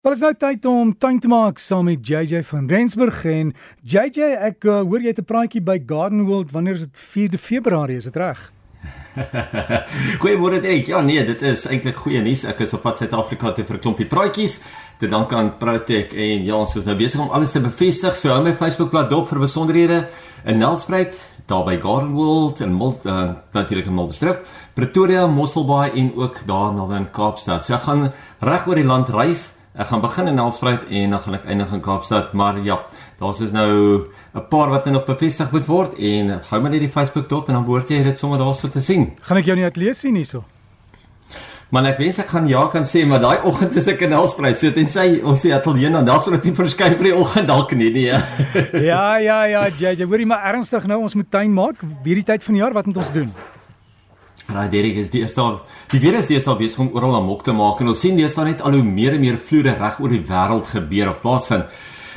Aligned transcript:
Wel 0.00 0.14
is 0.16 0.22
nou 0.24 0.32
tyd 0.32 0.64
om 0.64 0.94
tuin 0.96 1.18
te 1.20 1.28
maak 1.28 1.58
saam 1.60 1.84
met 1.84 2.06
JJ 2.08 2.38
van 2.48 2.68
Rensburg 2.72 3.18
en 3.28 3.50
JJ 3.84 4.30
ek 4.46 4.64
uh, 4.64 4.78
hoor 4.80 5.02
jy 5.04 5.10
het 5.12 5.18
'n 5.20 5.28
praatjie 5.28 5.60
by 5.60 5.76
Garden 5.84 6.22
World 6.24 6.54
wanneer 6.56 6.78
is 6.78 6.86
dit 6.88 7.00
4de 7.00 7.36
Februarie 7.38 7.98
is 8.00 8.08
dit 8.08 8.16
reg? 8.16 8.40
Goeiemôre 10.22 10.62
Dirk. 10.64 10.86
Ja 10.88 11.02
nee, 11.04 11.20
dit 11.24 11.42
is 11.42 11.66
eintlik 11.66 12.00
goeie 12.00 12.22
nuus. 12.24 12.46
Ek 12.48 12.64
is 12.64 12.72
op 12.72 12.80
pad 12.80 12.96
Suid-Afrika 12.96 13.52
te 13.52 13.64
vir 13.64 13.76
'n 13.76 13.80
klompie 13.80 14.08
praatjies 14.08 14.62
te 14.96 15.06
dank 15.06 15.32
aan 15.32 15.58
Protec 15.58 16.16
en 16.16 16.44
ja, 16.48 16.56
ons 16.56 16.76
is 16.76 16.88
nou 16.88 16.96
besig 16.96 17.20
om 17.20 17.28
alles 17.28 17.52
te 17.52 17.60
bevestig. 17.60 18.16
So 18.16 18.32
hou 18.32 18.40
my 18.42 18.56
Facebookblad 18.56 19.10
dop 19.10 19.28
vir 19.28 19.44
besonderhede 19.44 20.08
in 20.46 20.58
Nelspruit, 20.64 21.12
daar 21.44 21.64
by 21.64 21.76
Garden 21.76 22.16
World 22.16 22.60
en 22.60 22.72
uh, 22.72 23.34
natuurlik 23.52 23.86
in 23.86 23.94
Mulderstrip, 23.94 24.46
Pretoria, 24.74 25.26
Mosselbaai 25.26 25.90
en 25.92 26.14
ook 26.16 26.40
daar 26.46 26.72
naby 26.72 26.96
in 26.96 27.10
Kaapstad. 27.10 27.64
So 27.64 27.74
ek 27.74 27.82
gaan 27.82 28.12
reg 28.40 28.66
oor 28.66 28.80
die 28.80 28.88
land 28.88 29.12
reis 29.12 29.59
Ek 29.70 29.86
gaan 29.86 30.00
begin 30.02 30.26
in 30.26 30.34
Nelspruit 30.34 30.88
en 30.90 31.12
dan 31.14 31.20
gaan 31.22 31.34
ek 31.36 31.44
eindig 31.46 31.72
in 31.72 31.80
Kaapstad, 31.80 32.32
maar 32.34 32.56
ja, 32.66 32.80
daar's 33.20 33.38
is 33.38 33.52
nou 33.54 34.02
'n 34.34 34.48
paar 34.50 34.68
wat 34.68 34.90
nog 34.90 35.04
bevestig 35.04 35.52
moet 35.52 35.66
word 35.66 35.94
en 35.94 36.40
hou 36.50 36.60
maar 36.60 36.70
net 36.70 36.80
die 36.80 36.90
Facebook 36.90 37.28
dop 37.28 37.48
en 37.48 37.54
dan 37.54 37.64
behoort 37.64 37.88
jy 37.88 38.02
dit 38.02 38.18
sommer 38.18 38.38
daarso 38.38 38.68
te 38.68 38.80
sien. 38.80 39.12
Gaan 39.22 39.36
ek 39.36 39.44
jou 39.44 39.56
nie 39.56 39.64
uitlees 39.64 39.98
sien 39.98 40.14
hierso? 40.14 40.44
Maar 41.70 41.84
ek 41.84 41.98
wens 41.98 42.18
ek 42.18 42.26
kan 42.26 42.48
ja 42.48 42.66
kan 42.66 42.82
sê, 42.82 43.06
maar 43.06 43.20
daai 43.20 43.38
oggend 43.46 43.76
is 43.76 43.86
ek 43.86 44.00
in 44.00 44.10
Nelspruit, 44.10 44.58
so 44.58 44.72
tensy 44.72 45.20
ons 45.22 45.46
sê 45.46 45.52
ateljee 45.54 45.90
dan 45.90 46.04
daar's 46.04 46.24
vir 46.24 46.34
'n 46.34 46.54
verskyn 46.54 46.98
vir 46.98 47.04
die 47.04 47.14
oggend 47.14 47.46
dalk 47.46 47.72
nie 47.72 47.90
nee. 47.90 48.18
ja, 48.90 49.18
ja, 49.18 49.44
ja, 49.44 49.68
JJ, 49.68 50.02
hoorie 50.04 50.26
maar 50.26 50.42
ernstig 50.52 50.86
nou, 50.86 51.02
ons 51.02 51.14
moet 51.14 51.30
tuin 51.30 51.54
maak 51.54 51.76
hierdie 52.02 52.24
tyd 52.24 52.42
van 52.42 52.54
die 52.54 52.60
jaar, 52.60 52.72
wat 52.72 52.86
moet 52.86 52.96
ons 52.96 53.12
doen? 53.12 53.30
Raai 54.50 54.68
Derek 54.70 54.96
is 54.98 55.10
die 55.12 55.22
eerste 55.22 55.44
die 55.92 56.00
virus 56.02 56.30
is 56.34 56.46
al 56.50 56.58
besig 56.58 56.80
om 56.82 56.90
oral 56.94 57.14
amok 57.20 57.44
te 57.46 57.52
maak 57.54 57.80
en 57.80 57.92
ons 57.92 58.00
sien 58.00 58.16
deesdae 58.18 58.48
net 58.48 58.62
al 58.66 58.74
hoe 58.78 58.82
meer 58.86 59.14
en 59.14 59.22
meer 59.22 59.38
vloede 59.38 59.76
reg 59.78 60.00
oor 60.02 60.10
die 60.10 60.22
wêreld 60.26 60.66
gebeur 60.66 61.10
of 61.12 61.20
plaasvind. 61.22 61.70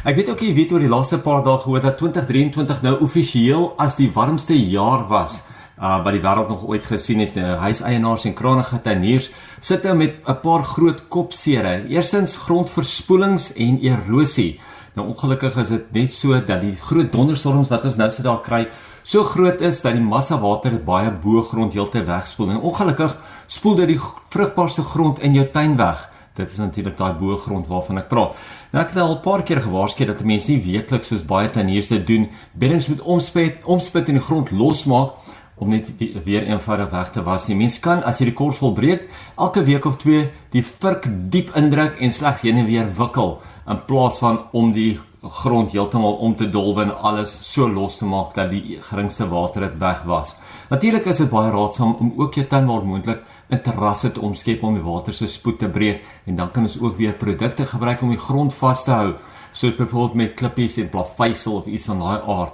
Ek 0.03 0.17
weet 0.17 0.29
ook 0.33 0.41
jy 0.41 0.53
weet 0.57 0.73
oor 0.73 0.83
die 0.83 0.91
laaste 0.91 1.19
paar 1.23 1.43
dae 1.45 1.59
gehoor 1.61 1.83
dat 1.83 1.99
2023 2.01 2.81
nou 2.83 2.95
offisieel 3.05 3.69
as 3.79 3.95
die 3.99 4.09
warmste 4.13 4.57
jaar 4.57 5.05
was 5.11 5.43
uh 5.77 5.99
wat 6.03 6.13
die 6.13 6.21
wêreld 6.23 6.49
nog 6.49 6.65
ooit 6.69 6.85
gesien 6.85 7.21
het. 7.23 7.35
Nou, 7.35 7.57
huiseienaars 7.67 8.25
en 8.29 8.35
krangige 8.37 8.81
tuiniers 8.81 9.29
sit 9.59 9.83
nou 9.83 9.95
met 9.97 10.13
'n 10.25 10.39
paar 10.41 10.63
groot 10.63 11.07
kopsere. 11.07 11.85
Eerstens 11.89 12.35
grondverspoelings 12.35 13.53
en 13.53 13.79
erosie. 13.81 14.59
Nou 14.95 15.07
ongelukkig 15.07 15.55
is 15.57 15.69
dit 15.69 15.91
net 15.91 16.11
so 16.13 16.33
dat 16.45 16.61
die 16.61 16.75
groot 16.75 17.11
donderstorms 17.11 17.69
wat 17.69 17.85
ons 17.85 17.95
nou 17.95 18.11
sit 18.11 18.25
daar 18.25 18.41
kry 18.41 18.67
so 19.03 19.23
groot 19.23 19.61
is 19.61 19.81
dat 19.83 19.93
die 19.93 20.03
massa 20.03 20.39
water 20.39 20.75
baie 20.83 21.11
bo 21.11 21.43
grond 21.43 21.73
heeltyd 21.75 22.07
wegspoel 22.07 22.55
en 22.55 22.63
ongelukkig 22.63 23.17
spoel 23.47 23.75
dit 23.75 23.93
die 23.93 23.99
vrugbaarste 24.33 24.83
grond 24.83 25.19
in 25.19 25.33
jou 25.33 25.45
tuin 25.51 25.77
weg. 25.77 26.09
Dit 26.33 26.49
is 26.49 26.57
natuurlik 26.57 26.97
daai 26.97 27.13
bo 27.19 27.37
grond 27.37 27.67
waarvan 27.69 27.99
ek 28.01 28.07
praat. 28.09 28.39
Nou 28.71 28.81
ek 28.81 28.93
het 28.93 29.01
al 29.03 29.15
'n 29.15 29.21
paar 29.21 29.43
keer 29.43 29.61
gewaarsku 29.61 30.05
dat 30.05 30.23
mense 30.23 30.51
nie 30.51 30.63
weekliks 30.63 31.07
soos 31.07 31.25
baie 31.25 31.49
tuiniers 31.49 31.87
dit 31.87 32.07
doen, 32.07 32.29
beddings 32.53 32.87
moet 32.87 33.01
omspit, 33.01 33.63
omspit 33.65 34.07
in 34.07 34.15
die 34.15 34.23
grond 34.23 34.51
losmaak 34.51 35.11
om 35.55 35.69
net 35.69 35.91
weer 36.23 36.43
eenvoudig 36.47 36.89
weg 36.89 37.11
te 37.11 37.23
was 37.23 37.47
nie. 37.47 37.55
Mens 37.55 37.79
kan 37.79 38.03
as 38.03 38.19
jy 38.19 38.25
die 38.25 38.33
kors 38.33 38.57
volbreek, 38.57 39.07
elke 39.37 39.63
week 39.63 39.85
of 39.85 39.97
twee 39.97 40.29
die 40.51 40.63
vurk 40.63 41.07
diep 41.29 41.55
indruk 41.55 41.99
en 41.99 42.11
slegs 42.11 42.41
heen 42.41 42.57
en 42.57 42.65
weer 42.65 42.89
wikkel 42.97 43.39
in 43.67 43.85
plaas 43.85 44.17
van 44.17 44.39
om 44.51 44.71
die 44.71 44.99
grond 45.23 45.71
heeltemal 45.71 46.13
om 46.13 46.35
te 46.35 46.49
dolwe 46.49 46.81
en 46.83 46.91
alles 46.97 47.31
so 47.51 47.67
los 47.69 47.97
te 47.97 48.05
maak 48.05 48.33
dat 48.35 48.49
die 48.51 48.77
geringste 48.89 49.27
water 49.31 49.61
dit 49.61 49.77
weg 49.79 50.01
was. 50.09 50.35
Natuurlik 50.69 51.05
is 51.05 51.21
dit 51.23 51.29
baie 51.31 51.51
raadsaam 51.51 51.95
om 51.99 52.13
ook 52.17 52.35
jou 52.35 52.45
tuin 52.47 52.67
waar 52.67 52.85
moontlik 52.85 53.23
'n 53.49 53.61
terrasse 53.61 54.11
te 54.11 54.21
omskep 54.21 54.63
om 54.63 54.73
die 54.73 54.83
water 54.83 55.13
se 55.13 55.27
spoed 55.27 55.59
te 55.59 55.69
breek 55.69 56.03
en 56.25 56.35
dan 56.35 56.51
kan 56.51 56.63
ons 56.63 56.79
ook 56.79 56.97
weer 56.97 57.13
produkte 57.13 57.65
gebruik 57.65 58.01
om 58.01 58.09
die 58.09 58.17
grond 58.17 58.53
vas 58.53 58.83
te 58.83 58.91
hou, 58.91 59.13
soos 59.51 59.75
byvoorbeeld 59.75 60.13
met 60.13 60.33
klippies 60.33 60.77
en 60.77 60.89
plaveisel 60.89 61.55
of 61.55 61.65
iets 61.65 61.85
van 61.85 61.99
daai 61.99 62.21
aard. 62.27 62.53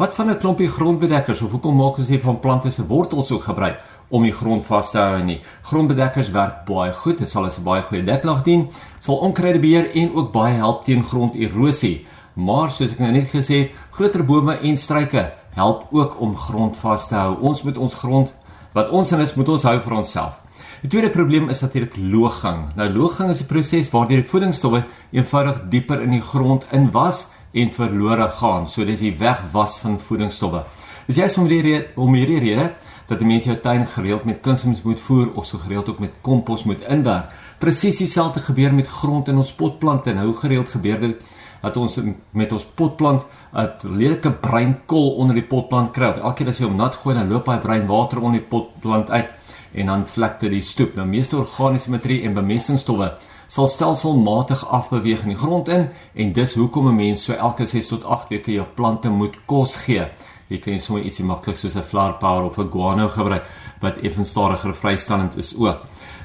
Wat 0.00 0.14
van 0.14 0.30
'n 0.30 0.38
klompie 0.38 0.68
grondbedekkers 0.68 1.40
of 1.42 1.50
hoekom 1.50 1.76
maak 1.76 1.98
ons 1.98 2.08
nie 2.08 2.20
van 2.20 2.40
plante 2.40 2.70
se 2.70 2.86
wortels 2.86 3.30
ook 3.30 3.42
gebruik 3.42 3.80
om 4.08 4.22
die 4.22 4.32
grond 4.32 4.64
vas 4.64 4.90
te 4.90 4.98
hou 4.98 5.22
nie? 5.22 5.40
Grondbedekkers 5.62 6.30
werk 6.30 6.64
baie 6.64 6.92
goed, 6.92 7.18
dit 7.18 7.28
sal 7.28 7.44
as 7.44 7.58
'n 7.58 7.62
baie 7.62 7.82
goeie 7.82 8.02
deklag 8.02 8.42
dien, 8.42 8.68
sal 8.98 9.16
onkruide 9.16 9.58
beheer 9.58 9.90
en 9.94 10.14
ook 10.14 10.32
baie 10.32 10.54
help 10.54 10.84
teen 10.84 11.04
gronderosie. 11.04 12.06
Maar 12.34 12.70
soos 12.70 12.92
ek 12.92 12.98
nou 12.98 13.12
net 13.12 13.28
gesê 13.28 13.54
het, 13.54 13.70
groter 13.90 14.24
bome 14.24 14.58
en 14.58 14.76
struike 14.76 15.32
help 15.50 15.86
ook 15.90 16.20
om 16.20 16.36
grond 16.36 16.76
vas 16.76 17.08
te 17.08 17.14
hou. 17.14 17.36
Ons 17.40 17.62
moet 17.62 17.78
ons 17.78 17.94
grond 17.94 18.34
wat 18.72 18.90
ons 18.90 19.12
in 19.12 19.20
is, 19.20 19.34
moet 19.34 19.48
ons 19.48 19.62
hou 19.62 19.80
vir 19.80 19.92
onsself. 19.92 20.40
Die 20.80 20.88
tweede 20.88 21.10
probleem 21.10 21.48
is 21.48 21.60
natuurlik 21.60 21.96
loging. 21.96 22.74
Nou 22.74 22.88
loging 22.88 23.30
is 23.30 23.40
'n 23.40 23.46
proses 23.46 23.90
waardeur 23.90 24.22
die 24.22 24.28
voedingsstowwe 24.28 24.84
eenvoudig 25.12 25.60
dieper 25.68 26.00
in 26.00 26.10
die 26.10 26.22
grond 26.22 26.66
inwas 26.72 27.26
en 27.52 27.70
verlore 27.70 28.28
gaan. 28.28 28.68
So 28.68 28.84
dis 28.84 29.02
die 29.02 29.14
wegwas 29.18 29.78
van 29.82 29.98
voedingsstowwe. 30.00 30.64
Dis 31.06 31.18
jy 31.18 31.28
som 31.28 31.48
die 31.50 31.62
rede 31.64 31.90
om 32.00 32.14
hierdie 32.14 32.38
rede 32.38 32.70
dat 33.10 33.24
mense 33.26 33.48
jou 33.50 33.58
tuin 33.58 33.86
gereeld 33.90 34.24
met 34.24 34.38
kunsmis 34.40 34.84
moet 34.86 35.00
voer 35.02 35.32
of 35.34 35.46
so 35.46 35.58
gereeld 35.58 35.88
ook 35.90 35.98
met 35.98 36.12
kompos 36.22 36.62
moet 36.64 36.84
inwerk. 36.86 37.32
Presies 37.58 37.98
dieselfde 37.98 38.40
gebeur 38.40 38.74
met 38.74 38.88
grond 38.88 39.28
in 39.28 39.36
ons 39.36 39.52
potplante. 39.52 40.14
Nou 40.14 40.30
gereeld 40.34 40.70
gebeur 40.70 41.00
dit 41.00 41.24
dat 41.60 41.76
ons 41.76 41.98
met 42.32 42.52
ons 42.52 42.64
potplant 42.64 43.26
'n 43.52 43.96
lelike 43.96 44.30
breinkol 44.30 45.10
onder 45.16 45.34
die 45.34 45.44
potplant 45.44 45.90
kry. 45.90 46.04
Elke 46.04 46.34
keer 46.34 46.48
as 46.48 46.58
jy 46.58 46.64
hom 46.64 46.76
nat 46.76 46.94
gooi, 46.94 47.14
dan 47.14 47.28
loop 47.28 47.46
hy 47.46 47.58
brein 47.58 47.86
water 47.86 48.18
onder 48.18 48.40
die 48.40 48.48
potplant 48.48 49.10
uit 49.10 49.28
en 49.74 49.86
dan 49.86 50.06
vlek 50.06 50.40
dit 50.40 50.50
die 50.50 50.62
stoep. 50.62 50.94
Nou 50.94 51.06
meeste 51.06 51.36
organiese 51.36 51.90
materie 51.90 52.22
en 52.22 52.34
bemestingsstowwe 52.34 53.12
sal 53.50 53.66
stelselmatig 53.66 54.62
afbeweeg 54.70 55.24
in 55.26 55.32
die 55.34 55.40
grond 55.40 55.68
in 55.68 55.88
en 56.14 56.32
dis 56.32 56.54
hoekom 56.54 56.88
'n 56.88 56.96
mens 56.96 57.24
so 57.24 57.32
elke 57.32 57.66
6 57.66 57.88
tot 57.88 58.04
8 58.04 58.28
weke 58.28 58.52
jou 58.52 58.66
plante 58.74 59.10
moet 59.10 59.34
kos 59.46 59.74
gee. 59.74 60.06
Jy 60.48 60.58
kan 60.58 60.78
sommer 60.78 61.04
ietsie 61.04 61.24
maklik 61.24 61.56
soos 61.56 61.76
'n 61.76 61.82
flower 61.82 62.14
power 62.18 62.44
of 62.44 62.58
'n 62.58 62.70
guano 62.70 63.08
gebruik 63.08 63.44
wat 63.80 63.98
effens 64.02 64.30
stadiger 64.30 64.74
vrystellend 64.74 65.36
is 65.36 65.54
ook. 65.56 65.78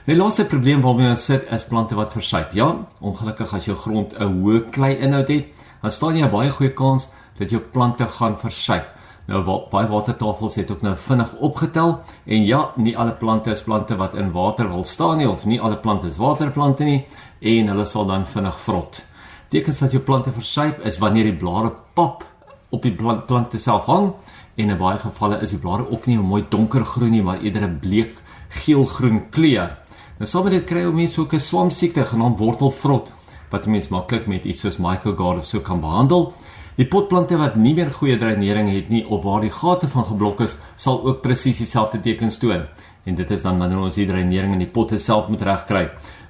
Die 0.06 0.16
laaste 0.16 0.46
probleem 0.46 0.82
waarmee 0.82 1.10
ons 1.10 1.26
sit 1.26 1.52
is 1.52 1.66
plante 1.66 1.96
wat 1.96 2.12
versuip. 2.12 2.54
Ja, 2.54 2.76
ongelukkig 3.00 3.54
as 3.54 3.66
jou 3.66 3.78
grond 3.78 4.14
'n 4.14 4.24
hoë 4.24 4.70
klei-inhoud 4.70 5.28
het, 5.28 5.54
dan 5.82 5.92
staan 5.92 6.18
jy 6.18 6.26
'n 6.26 6.32
baie 6.32 6.52
goeie 6.52 6.74
kans 6.74 7.10
dat 7.38 7.50
jou 7.50 7.62
plante 7.62 8.08
gaan 8.08 8.38
versuip. 8.38 8.95
Nou 9.26 9.42
baie 9.72 9.88
watertafels 9.90 10.56
het 10.60 10.70
ook 10.72 10.84
nou 10.86 10.94
vinnig 10.96 11.32
opgetel 11.42 11.96
en 12.26 12.44
ja, 12.46 12.60
nie 12.76 12.94
alle 12.98 13.16
plante 13.18 13.50
is 13.52 13.64
plante 13.66 13.98
wat 13.98 14.14
in 14.14 14.32
water 14.32 14.70
wil 14.70 14.84
staan 14.84 15.18
nie 15.18 15.30
of 15.30 15.46
nie 15.50 15.58
alle 15.62 15.78
plante 15.82 16.08
is 16.08 16.20
waterplante 16.22 16.86
nie 16.86 17.00
en 17.42 17.72
hulle 17.74 17.86
sal 17.90 18.06
dan 18.06 18.28
vinnig 18.30 18.60
vrot. 18.68 19.02
Tekens 19.50 19.80
dat 19.82 19.92
jou 19.92 20.04
plante 20.04 20.32
versuip 20.32 20.86
is 20.86 21.00
wanneer 21.02 21.32
die 21.32 21.38
blare 21.42 21.72
pap 21.98 22.24
op 22.70 22.86
die 22.86 22.94
plant, 22.94 23.26
plante 23.26 23.58
self 23.58 23.90
hang 23.90 24.12
en 24.56 24.70
in 24.70 24.78
baie 24.78 25.02
gevalle 25.02 25.42
is 25.42 25.56
die 25.56 25.62
blare 25.62 25.90
ook 25.90 26.06
nie 26.06 26.20
mooi 26.22 26.44
donkergroen 26.50 27.12
nie 27.12 27.24
maar 27.24 27.42
eerder 27.42 27.66
'n 27.66 27.80
bleek 27.80 28.22
geelgroen 28.50 29.30
kleur. 29.30 29.78
Nou 30.20 30.44
met 30.44 30.54
dit 30.54 30.66
kry 30.66 30.86
ou 30.86 30.94
mense 30.94 31.20
ook 31.22 31.34
'n 31.34 31.40
swamsiekte 31.40 32.06
genaamd 32.06 32.40
wortelvrot 32.40 33.10
wat 33.50 33.66
mense 33.66 33.94
maklik 33.94 34.28
met 34.28 34.46
iets 34.46 34.60
soos 34.60 34.78
MycoGuard 34.78 35.38
of 35.38 35.46
so 35.46 35.60
kan 35.60 35.80
behandel. 35.80 36.34
Die 36.76 36.88
potplante 36.92 37.38
wat 37.40 37.56
nie 37.56 37.72
meer 37.74 37.92
goeie 37.92 38.18
dreinering 38.20 38.68
het 38.74 38.90
nie 38.92 39.06
of 39.08 39.24
waar 39.24 39.44
die 39.46 39.54
gate 39.54 39.88
van 39.88 40.08
geblok 40.10 40.42
is, 40.44 40.58
sal 40.76 41.00
ook 41.08 41.22
presies 41.24 41.62
dieselfde 41.64 42.02
tekens 42.04 42.38
toon. 42.42 42.66
En 43.06 43.16
dit 43.16 43.32
is 43.32 43.46
dan 43.46 43.62
wanneer 43.62 43.80
ons 43.80 43.96
die 43.96 44.08
dreinering 44.10 44.58
in 44.58 44.64
die 44.66 44.72
potte 44.72 45.00
self 45.00 45.30
moet 45.32 45.46
regkry. 45.48 45.86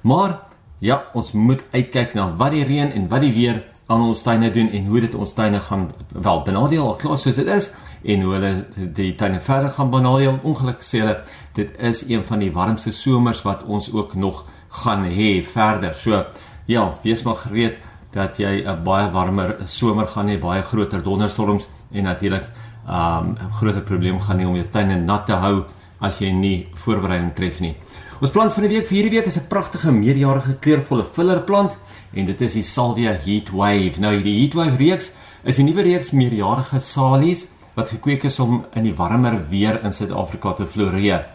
Maar 0.06 0.38
ja, 0.78 1.02
ons 1.18 1.32
moet 1.32 1.64
uitkyk 1.72 2.14
na 2.14 2.28
wat 2.38 2.54
die 2.54 2.66
reën 2.68 2.92
en 2.94 3.08
wat 3.10 3.24
die 3.26 3.32
weer 3.34 3.64
aan 3.86 4.02
ons 4.02 4.22
tuine 4.22 4.50
doen 4.50 4.70
en 4.74 4.86
hoe 4.86 5.00
dit 5.00 5.14
ons 5.14 5.34
tuine 5.34 5.60
gaan 5.62 5.88
wel 6.10 6.40
benadeel 6.46 6.86
al 6.86 6.96
klaar 6.98 7.18
soos 7.18 7.38
dit 7.38 7.50
is 7.50 7.68
en 8.06 8.22
hoe 8.22 8.32
hulle 8.34 8.52
die 8.94 9.12
tuine 9.18 9.40
verder 9.42 9.70
gaan 9.74 9.90
benadeel. 9.90 10.38
Ongelukkig 10.42 10.86
sê 10.86 11.02
hulle 11.02 11.20
dit 11.58 11.74
is 11.90 12.04
een 12.10 12.22
van 12.26 12.42
die 12.42 12.52
warmste 12.54 12.94
somers 12.94 13.42
wat 13.46 13.64
ons 13.66 13.90
ook 13.94 14.14
nog 14.14 14.44
gaan 14.82 15.06
hê 15.10 15.40
verder. 15.42 15.94
So 15.94 16.24
ja, 16.66 16.88
wees 17.02 17.22
maar 17.22 17.38
gereed 17.46 17.78
dat 18.16 18.38
jy 18.40 18.64
'n 18.64 18.82
baie 18.84 19.10
warmer 19.12 19.56
somer 19.64 20.06
gaan 20.06 20.28
hê, 20.28 20.38
baie 20.40 20.62
groter 20.62 21.02
donderstorms 21.02 21.68
en 21.92 22.04
natuurlik 22.04 22.44
'n 22.88 22.92
um, 22.92 23.36
groter 23.58 23.82
probleem 23.82 24.20
gaan 24.20 24.38
hê 24.40 24.46
om 24.46 24.54
jou 24.54 24.68
tuine 24.70 24.96
nat 24.96 25.26
te 25.26 25.32
hou 25.32 25.64
as 26.00 26.18
jy 26.18 26.30
nie 26.32 26.68
voorbereiding 26.74 27.34
tref 27.34 27.60
nie. 27.60 27.74
Ons 28.20 28.30
plant 28.30 28.52
van 28.52 28.62
die 28.62 28.70
week 28.72 28.86
vir 28.88 28.96
hierdie 28.96 29.16
week 29.16 29.26
is 29.26 29.36
'n 29.36 29.48
pragtige 29.48 29.92
meerjarige 29.92 30.54
kleurvolle 30.58 31.04
fillerplant 31.04 31.76
en 32.14 32.24
dit 32.24 32.40
is 32.40 32.52
die 32.52 32.62
Salvia 32.62 33.12
Heatwave. 33.12 34.00
Nou 34.00 34.12
hierdie 34.14 34.40
Heatwave 34.40 34.76
reeks 34.76 35.12
is 35.44 35.58
'n 35.58 35.64
nuwe 35.64 35.82
reeks 35.82 36.10
meerjarige 36.10 36.80
salies 36.80 37.48
wat 37.74 37.90
gekweek 37.90 38.24
is 38.24 38.38
om 38.40 38.64
in 38.74 38.84
die 38.84 38.94
warmer 38.94 39.48
weer 39.50 39.84
in 39.84 39.92
Suid-Afrika 39.92 40.52
te 40.52 40.66
floreer. 40.66 41.26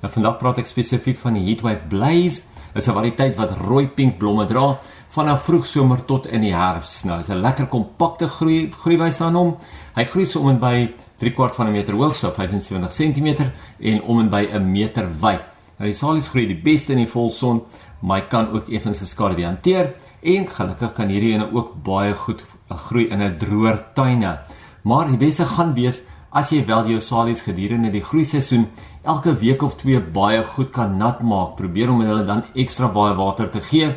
Nou 0.00 0.12
vandag 0.12 0.38
praat 0.38 0.58
ek 0.58 0.66
spesifiek 0.66 1.18
van 1.18 1.34
die 1.34 1.44
Heatwave 1.44 1.84
Blaze. 1.88 2.42
Is 2.74 2.88
'n 2.88 2.94
variëteit 2.94 3.36
wat 3.36 3.58
rooi 3.66 3.88
pink 3.88 4.18
blomme 4.18 4.46
dra 4.46 4.78
vanaf 5.10 5.44
vroegsomer 5.44 6.04
tot 6.04 6.26
in 6.26 6.40
die 6.40 6.54
herfs. 6.54 7.04
Nou, 7.04 7.20
is 7.20 7.28
'n 7.28 7.42
lekker 7.42 7.66
kompakte 7.66 8.28
groei 8.28 8.70
groeiwyse 8.70 9.24
aan 9.24 9.34
hom. 9.34 9.56
Hy 9.94 10.04
groei 10.04 10.26
so 10.26 10.40
om 10.40 10.48
en 10.48 10.58
by 10.58 10.94
3 11.18 11.32
kwart 11.32 11.54
van 11.54 11.66
'n 11.66 11.72
meter 11.72 11.94
hoog, 11.94 12.16
so 12.16 12.30
75 12.30 12.92
cm 12.92 13.50
en 13.80 14.02
om 14.02 14.20
en 14.20 14.28
by 14.28 14.48
'n 14.52 14.70
meter 14.72 15.08
wyd. 15.20 15.40
Nou 15.78 15.88
die 15.88 15.92
salies 15.92 16.28
groei 16.28 16.46
die 16.46 16.60
beste 16.62 16.92
in 16.92 16.98
die 16.98 17.08
volson 17.08 17.62
maar 18.00 18.20
hy 18.20 18.28
kan 18.32 18.52
ook 18.54 18.68
effens 18.72 19.02
skade 19.08 19.44
hanteer 19.44 19.94
en 20.22 20.46
gelukkig 20.48 20.92
kan 20.96 21.08
hierdie 21.08 21.34
ene 21.34 21.48
ook 21.52 21.74
baie 21.84 22.14
goed 22.14 22.42
groei 22.86 23.08
in 23.08 23.22
'n 23.22 23.38
droër 23.38 23.92
tuine. 23.94 24.38
Maar 24.82 25.06
die 25.06 25.16
beste 25.16 25.44
gaan 25.44 25.74
wees 25.74 26.02
as 26.32 26.50
jy 26.50 26.64
wel 26.66 26.86
jou 26.86 27.00
salies 27.00 27.42
gedurende 27.42 27.90
die 27.90 28.04
groeiseisoen 28.04 28.68
elke 29.02 29.34
week 29.34 29.62
of 29.62 29.74
twee 29.76 30.00
baie 30.00 30.44
goed 30.44 30.70
kan 30.70 30.96
nat 30.96 31.22
maak. 31.22 31.56
Probeer 31.56 31.90
om 31.90 32.00
hulle 32.00 32.24
dan 32.24 32.44
ekstra 32.54 32.88
baie 32.88 33.14
water 33.14 33.50
te 33.50 33.60
gee 33.60 33.94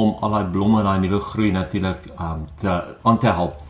om 0.00 0.16
al 0.24 0.34
daai 0.36 0.50
blomme 0.54 0.82
daai 0.86 0.98
nuwe 1.02 1.20
groei 1.20 1.50
natuurlik 1.54 2.08
um, 2.16 2.46
te 2.60 2.80
aan 3.02 3.18
te 3.18 3.32
help. 3.38 3.60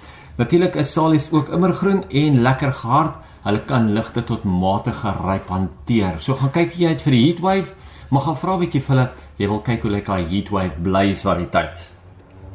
Natuurlik 0.40 0.78
is 0.80 0.92
salies 0.92 1.28
ook 1.32 1.50
immergroen 1.52 2.04
en 2.08 2.40
lekker 2.40 2.72
gehard. 2.72 3.18
Hulle 3.44 3.60
kan 3.68 3.92
ligte 3.92 4.24
tot 4.24 4.44
matige 4.44 5.12
ryp 5.24 5.48
hanteer. 5.48 6.18
So 6.18 6.36
gaan 6.36 6.52
kyk 6.54 6.76
jy 6.76 6.92
uit 6.92 7.02
vir 7.04 7.16
die 7.16 7.22
heatwave, 7.26 7.74
maar 8.10 8.26
gaan 8.26 8.36
vra 8.36 8.54
'n 8.56 8.60
bietjie 8.60 8.82
vir 8.82 8.96
hulle, 8.96 9.08
jy 9.36 9.48
wil 9.48 9.60
kyk 9.60 9.82
hoe 9.82 9.90
lekker 9.90 10.14
daai 10.14 10.28
heatwave 10.28 10.80
bly 10.82 11.04
is 11.10 11.22
variëteit. 11.22 11.90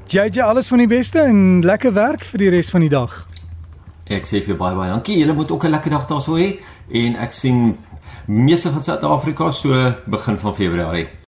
JJ, 0.08 0.42
alles 0.42 0.68
van 0.68 0.78
die 0.78 0.88
beste 0.88 1.20
en 1.20 1.62
lekker 1.66 1.94
werk 1.94 2.24
vir 2.24 2.38
die 2.38 2.50
res 2.50 2.70
van 2.70 2.82
die 2.82 2.90
dag. 2.90 3.26
Ek 4.06 4.26
sê 4.30 4.44
vir 4.46 4.56
baie 4.56 4.76
baie 4.76 4.90
dankie. 4.90 5.18
Julle 5.18 5.34
moet 5.34 5.52
ook 5.52 5.66
'n 5.66 5.72
lekker 5.72 5.92
dag 5.92 6.06
daarso 6.06 6.38
hê 6.38 6.60
en 6.92 7.16
ek 7.16 7.34
sien 7.34 7.78
meeste 8.28 8.72
van 8.72 8.84
Suid-Afrika 8.84 9.52
so 9.52 9.94
begin 10.06 10.38
van 10.38 10.56
Februarie. 10.56 11.25